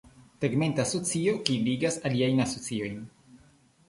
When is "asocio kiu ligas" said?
0.87-1.99